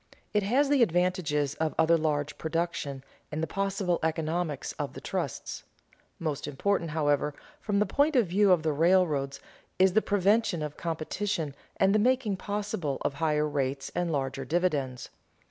It 0.33 0.41
has 0.41 0.67
the 0.69 0.81
advantages 0.81 1.53
of 1.53 1.75
other 1.77 1.95
large 1.95 2.39
production 2.39 3.03
and 3.31 3.43
the 3.43 3.45
possible 3.45 3.99
economies 4.01 4.73
of 4.79 4.93
the 4.93 4.99
trusts. 4.99 5.63
Most 6.17 6.47
important, 6.47 6.89
however, 6.89 7.35
from 7.59 7.77
the 7.77 7.85
point 7.85 8.15
of 8.15 8.25
view 8.25 8.51
of 8.51 8.63
the 8.63 8.73
railroads, 8.73 9.39
is 9.77 9.93
the 9.93 10.01
prevention 10.01 10.63
of 10.63 10.75
competition 10.75 11.53
and 11.77 11.93
the 11.93 11.99
making 11.99 12.37
possible 12.37 12.97
of 13.01 13.13
higher 13.13 13.47
rates 13.47 13.91
and 13.93 14.11
larger 14.11 14.43
dividends. 14.43 15.09